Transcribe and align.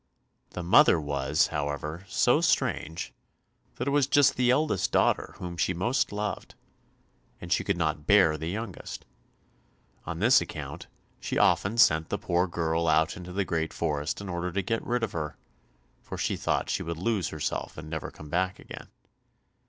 The 0.53 0.63
mother 0.63 0.99
was, 0.99 1.49
however, 1.53 2.05
so 2.07 2.41
strange, 2.41 3.13
that 3.75 3.87
it 3.87 3.91
was 3.91 4.07
just 4.07 4.33
the 4.35 4.49
eldest 4.49 4.91
daughter 4.91 5.35
whom 5.37 5.57
she 5.57 5.75
most 5.75 6.11
loved, 6.11 6.55
and 7.39 7.53
she 7.53 7.63
could 7.63 7.77
not 7.77 8.07
bear 8.07 8.35
the 8.35 8.49
youngest. 8.49 9.05
On 10.07 10.17
this 10.17 10.41
account, 10.41 10.87
she 11.19 11.37
often 11.37 11.77
sent 11.77 12.09
the 12.09 12.17
poor 12.17 12.47
girl 12.47 12.87
out 12.87 13.15
into 13.15 13.31
the 13.31 13.45
great 13.45 13.73
forest 13.73 14.19
in 14.19 14.27
order 14.27 14.51
to 14.51 14.63
get 14.63 14.83
rid 14.83 15.03
of 15.03 15.11
her, 15.11 15.37
for 16.01 16.17
she 16.17 16.35
thought 16.35 16.71
she 16.71 16.81
would 16.81 16.97
lose 16.97 17.27
herself 17.27 17.77
and 17.77 17.87
never 17.87 18.09
come 18.09 18.29
back 18.31 18.57
again. 18.57 18.87